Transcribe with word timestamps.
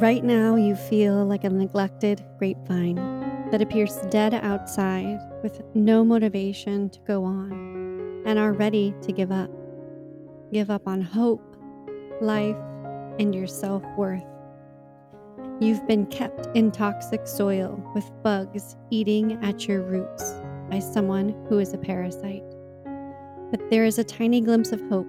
Right 0.00 0.24
now, 0.24 0.56
you 0.56 0.74
feel 0.74 1.24
like 1.24 1.44
a 1.44 1.48
neglected 1.48 2.24
grapevine 2.36 2.96
that 3.52 3.62
appears 3.62 3.96
dead 4.10 4.34
outside 4.34 5.20
with 5.40 5.62
no 5.72 6.04
motivation 6.04 6.90
to 6.90 6.98
go 7.06 7.22
on 7.22 8.24
and 8.26 8.36
are 8.36 8.52
ready 8.52 8.92
to 9.02 9.12
give 9.12 9.30
up. 9.30 9.48
Give 10.52 10.68
up 10.68 10.88
on 10.88 11.00
hope, 11.00 11.56
life, 12.20 12.56
and 13.20 13.32
your 13.32 13.46
self 13.46 13.84
worth. 13.96 14.24
You've 15.60 15.86
been 15.86 16.06
kept 16.06 16.48
in 16.56 16.72
toxic 16.72 17.28
soil 17.28 17.80
with 17.94 18.10
bugs 18.24 18.74
eating 18.90 19.38
at 19.44 19.68
your 19.68 19.82
roots 19.82 20.34
by 20.70 20.80
someone 20.80 21.36
who 21.48 21.60
is 21.60 21.72
a 21.72 21.78
parasite. 21.78 22.42
But 23.52 23.70
there 23.70 23.84
is 23.84 24.00
a 24.00 24.04
tiny 24.04 24.40
glimpse 24.40 24.72
of 24.72 24.80
hope. 24.88 25.06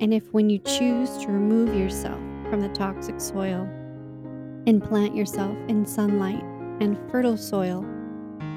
And 0.00 0.12
if 0.12 0.32
when 0.32 0.50
you 0.50 0.58
choose 0.58 1.16
to 1.18 1.28
remove 1.28 1.76
yourself 1.76 2.18
from 2.50 2.60
the 2.60 2.70
toxic 2.70 3.20
soil, 3.20 3.68
and 4.66 4.82
plant 4.82 5.14
yourself 5.14 5.56
in 5.68 5.84
sunlight 5.84 6.42
and 6.80 6.98
fertile 7.10 7.36
soil, 7.36 7.84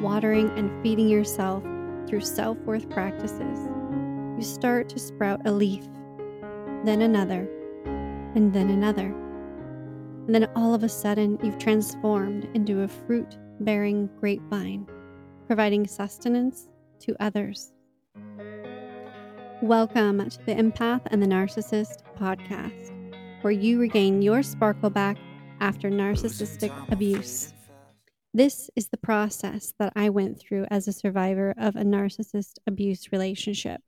watering 0.01 0.49
and 0.57 0.71
feeding 0.81 1.09
yourself 1.09 1.63
through 2.07 2.21
self 2.21 2.57
worth 2.59 2.89
practices, 2.89 3.67
you 4.37 4.41
start 4.41 4.87
to 4.89 4.99
sprout 4.99 5.41
a 5.45 5.51
leaf, 5.51 5.83
then 6.85 7.01
another, 7.01 7.49
and 8.35 8.53
then 8.53 8.69
another. 8.69 9.13
And 10.27 10.33
then 10.33 10.49
all 10.55 10.73
of 10.73 10.83
a 10.83 10.89
sudden, 10.89 11.37
you've 11.43 11.57
transformed 11.57 12.47
into 12.53 12.81
a 12.81 12.87
fruit 12.87 13.37
bearing 13.59 14.09
grapevine, 14.19 14.87
providing 15.47 15.87
sustenance 15.87 16.69
to 16.99 17.15
others. 17.19 17.73
Welcome 19.61 20.29
to 20.29 20.45
the 20.45 20.53
Empath 20.53 21.01
and 21.07 21.21
the 21.21 21.27
Narcissist 21.27 22.03
podcast, 22.17 22.93
where 23.41 23.51
you 23.51 23.79
regain 23.79 24.21
your 24.21 24.43
sparkle 24.43 24.89
back 24.89 25.17
after 25.59 25.89
narcissistic 25.89 26.71
abuse. 26.91 27.53
This 28.33 28.69
is 28.75 28.89
the 28.89 28.97
process 28.97 29.73
that 29.79 29.93
I 29.95 30.09
went 30.09 30.39
through 30.39 30.65
as 30.69 30.87
a 30.87 30.93
survivor 30.93 31.53
of 31.57 31.75
a 31.75 31.83
narcissist 31.83 32.57
abuse 32.67 33.11
relationship. 33.11 33.81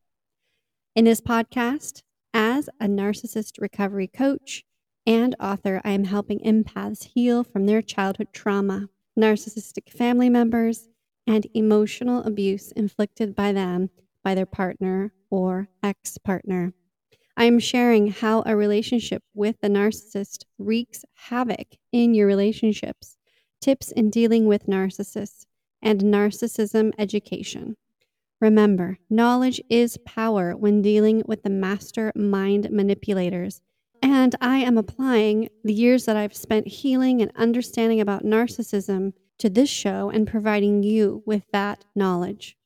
In 0.95 1.05
this 1.05 1.21
podcast, 1.21 2.01
as 2.33 2.69
a 2.79 2.87
narcissist 2.87 3.59
recovery 3.59 4.07
coach 4.07 4.63
and 5.05 5.35
author, 5.39 5.81
I 5.83 5.91
am 5.91 6.05
helping 6.05 6.39
empaths 6.39 7.03
heal 7.13 7.43
from 7.43 7.65
their 7.65 7.81
childhood 7.81 8.29
trauma, 8.33 8.89
narcissistic 9.17 9.91
family 9.91 10.29
members, 10.29 10.87
and 11.27 11.45
emotional 11.53 12.23
abuse 12.23 12.71
inflicted 12.71 13.35
by 13.35 13.51
them 13.51 13.89
by 14.23 14.35
their 14.35 14.45
partner 14.45 15.13
or 15.29 15.69
ex 15.83 16.17
partner. 16.17 16.73
I 17.39 17.45
am 17.45 17.59
sharing 17.59 18.07
how 18.07 18.43
a 18.45 18.53
relationship 18.53 19.23
with 19.33 19.55
a 19.63 19.69
narcissist 19.69 20.43
wreaks 20.57 21.05
havoc 21.13 21.77
in 21.89 22.13
your 22.13 22.27
relationships, 22.27 23.15
tips 23.61 23.93
in 23.93 24.09
dealing 24.09 24.45
with 24.45 24.67
narcissists, 24.67 25.45
and 25.81 26.01
narcissism 26.01 26.91
education. 26.97 27.77
Remember, 28.41 28.97
knowledge 29.09 29.61
is 29.69 29.97
power 30.05 30.51
when 30.51 30.81
dealing 30.81 31.23
with 31.25 31.43
the 31.43 31.49
master 31.49 32.11
mind 32.13 32.71
manipulators. 32.71 33.61
And 34.01 34.35
I 34.41 34.57
am 34.57 34.77
applying 34.77 35.47
the 35.63 35.73
years 35.73 36.03
that 36.07 36.17
I've 36.17 36.35
spent 36.35 36.67
healing 36.67 37.21
and 37.21 37.31
understanding 37.37 38.01
about 38.01 38.25
narcissism 38.25 39.13
to 39.37 39.49
this 39.49 39.69
show 39.69 40.09
and 40.09 40.27
providing 40.27 40.83
you 40.83 41.23
with 41.25 41.43
that 41.53 41.85
knowledge. 41.95 42.57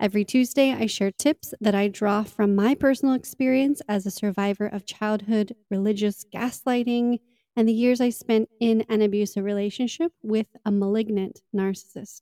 Every 0.00 0.24
Tuesday, 0.24 0.72
I 0.72 0.86
share 0.86 1.10
tips 1.10 1.52
that 1.60 1.74
I 1.74 1.88
draw 1.88 2.22
from 2.22 2.54
my 2.54 2.74
personal 2.74 3.12
experience 3.12 3.82
as 3.86 4.06
a 4.06 4.10
survivor 4.10 4.66
of 4.66 4.86
childhood 4.86 5.54
religious 5.70 6.24
gaslighting 6.32 7.18
and 7.54 7.68
the 7.68 7.74
years 7.74 8.00
I 8.00 8.08
spent 8.08 8.48
in 8.60 8.80
an 8.88 9.02
abusive 9.02 9.44
relationship 9.44 10.12
with 10.22 10.46
a 10.64 10.72
malignant 10.72 11.42
narcissist. 11.54 12.20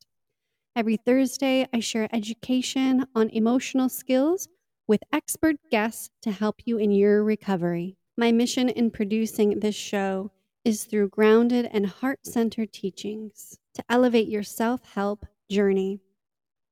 Every 0.75 0.97
Thursday, 0.97 1.69
I 1.73 1.79
share 1.79 2.09
education 2.13 3.07
on 3.15 3.29
emotional 3.29 3.89
skills 3.89 4.49
with 4.89 5.05
expert 5.13 5.55
guests 5.71 6.11
to 6.23 6.33
help 6.33 6.63
you 6.65 6.79
in 6.79 6.91
your 6.91 7.23
recovery. 7.23 7.97
My 8.17 8.33
mission 8.33 8.69
in 8.69 8.91
producing 8.91 9.61
this 9.61 9.77
show 9.77 10.33
is 10.65 10.83
through 10.83 11.11
grounded 11.11 11.69
and 11.73 11.87
heart 11.87 12.27
centered 12.27 12.73
teachings 12.73 13.57
to 13.75 13.85
elevate 13.89 14.27
your 14.27 14.43
self 14.43 14.81
help 14.95 15.25
journey. 15.49 16.01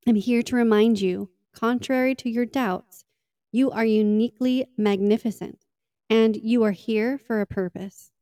I'm 0.08 0.14
here 0.14 0.42
to 0.44 0.54
remind 0.54 1.00
you, 1.00 1.30
contrary 1.52 2.14
to 2.14 2.30
your 2.30 2.46
doubts, 2.46 3.04
you 3.50 3.72
are 3.72 3.84
uniquely 3.84 4.66
magnificent 4.76 5.64
and 6.08 6.36
you 6.36 6.62
are 6.62 6.70
here 6.70 7.18
for 7.18 7.40
a 7.40 7.46
purpose. 7.46 8.12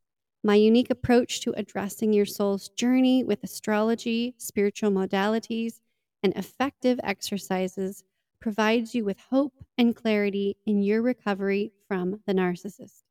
My 0.43 0.55
unique 0.55 0.89
approach 0.89 1.41
to 1.41 1.53
addressing 1.55 2.11
your 2.11 2.25
soul's 2.25 2.69
journey 2.69 3.23
with 3.23 3.43
astrology, 3.43 4.33
spiritual 4.39 4.89
modalities, 4.89 5.79
and 6.23 6.35
effective 6.35 6.99
exercises 7.03 8.03
provides 8.39 8.95
you 8.95 9.05
with 9.05 9.19
hope 9.29 9.53
and 9.77 9.95
clarity 9.95 10.57
in 10.65 10.81
your 10.81 11.03
recovery 11.03 11.71
from 11.87 12.21
the 12.25 12.33
narcissist. 12.33 13.03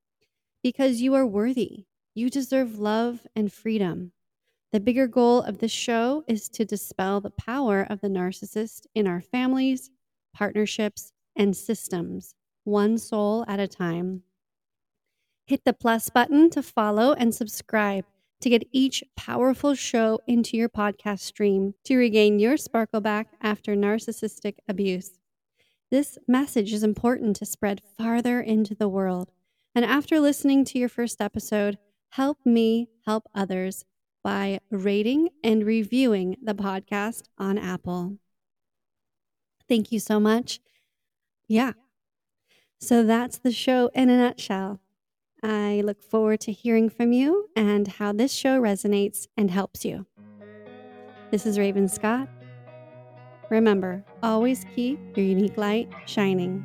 Because 0.64 1.00
you 1.00 1.14
are 1.14 1.26
worthy, 1.26 1.86
you 2.12 2.28
deserve 2.28 2.80
love 2.80 3.24
and 3.36 3.52
freedom. 3.52 4.10
The 4.74 4.80
bigger 4.80 5.06
goal 5.06 5.40
of 5.42 5.58
this 5.58 5.70
show 5.70 6.24
is 6.26 6.48
to 6.48 6.64
dispel 6.64 7.20
the 7.20 7.30
power 7.30 7.86
of 7.88 8.00
the 8.00 8.08
narcissist 8.08 8.86
in 8.92 9.06
our 9.06 9.20
families, 9.20 9.92
partnerships, 10.34 11.12
and 11.36 11.56
systems, 11.56 12.34
one 12.64 12.98
soul 12.98 13.44
at 13.46 13.60
a 13.60 13.68
time. 13.68 14.24
Hit 15.46 15.64
the 15.64 15.74
plus 15.74 16.10
button 16.10 16.50
to 16.50 16.60
follow 16.60 17.12
and 17.12 17.32
subscribe 17.32 18.04
to 18.40 18.50
get 18.50 18.66
each 18.72 19.04
powerful 19.16 19.76
show 19.76 20.18
into 20.26 20.56
your 20.56 20.68
podcast 20.68 21.20
stream 21.20 21.74
to 21.84 21.96
regain 21.96 22.41
your 22.41 22.56
sparkle 22.56 23.00
back 23.00 23.28
after 23.41 23.76
narcissistic 23.76 24.56
abuse. 24.68 25.20
This 25.92 26.18
message 26.26 26.72
is 26.72 26.82
important 26.82 27.36
to 27.36 27.46
spread 27.46 27.80
farther 27.96 28.41
into 28.41 28.74
the 28.74 28.88
world. 28.88 29.30
And 29.72 29.84
after 29.84 30.18
listening 30.18 30.64
to 30.64 30.80
your 30.80 30.88
first 30.88 31.20
episode, 31.20 31.78
help 32.08 32.38
me 32.44 32.88
help 33.06 33.28
others 33.36 33.84
by 34.24 34.58
rating 34.70 35.28
and 35.44 35.64
reviewing 35.64 36.36
the 36.42 36.54
podcast 36.54 37.24
on 37.38 37.58
Apple. 37.58 38.16
Thank 39.68 39.92
you 39.92 40.00
so 40.00 40.18
much. 40.18 40.60
Yeah. 41.46 41.72
So 42.80 43.04
that's 43.04 43.38
the 43.38 43.52
show 43.52 43.90
in 43.94 44.10
a 44.10 44.16
nutshell. 44.16 44.80
I 45.42 45.82
look 45.84 46.02
forward 46.02 46.40
to 46.40 46.52
hearing 46.52 46.88
from 46.88 47.12
you 47.12 47.50
and 47.54 47.86
how 47.86 48.12
this 48.12 48.32
show 48.32 48.60
resonates 48.60 49.26
and 49.36 49.50
helps 49.50 49.84
you. 49.84 50.06
This 51.30 51.44
is 51.44 51.58
Raven 51.58 51.88
Scott. 51.88 52.28
Remember, 53.50 54.04
always 54.22 54.64
keep 54.74 54.98
your 55.16 55.26
unique 55.26 55.58
light 55.58 55.92
shining. 56.06 56.64